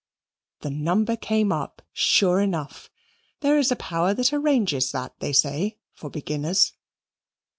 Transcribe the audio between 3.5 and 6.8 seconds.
is a power that arranges that, they say, for beginners.